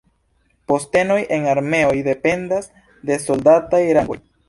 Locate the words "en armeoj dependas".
1.37-2.73